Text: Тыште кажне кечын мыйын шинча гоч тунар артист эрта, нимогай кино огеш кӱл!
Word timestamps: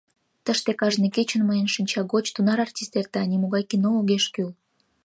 Тыште 0.45 0.71
кажне 0.79 1.07
кечын 1.15 1.41
мыйын 1.49 1.67
шинча 1.75 2.01
гоч 2.13 2.25
тунар 2.35 2.59
артист 2.65 2.93
эрта, 2.99 3.21
нимогай 3.31 3.63
кино 3.71 3.89
огеш 3.99 4.25
кӱл! 4.33 4.49